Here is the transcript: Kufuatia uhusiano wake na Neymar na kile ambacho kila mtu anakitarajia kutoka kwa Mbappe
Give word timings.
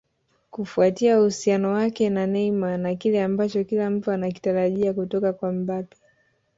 Kufuatia 0.49 1.19
uhusiano 1.21 1.71
wake 1.73 2.09
na 2.09 2.27
Neymar 2.27 2.77
na 2.79 2.95
kile 2.95 3.23
ambacho 3.23 3.63
kila 3.63 3.89
mtu 3.89 4.11
anakitarajia 4.11 4.93
kutoka 4.93 5.33
kwa 5.33 5.51
Mbappe 5.51 5.97